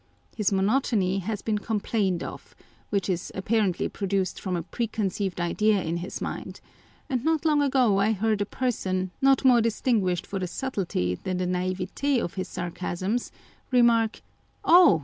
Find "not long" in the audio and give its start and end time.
7.23-7.61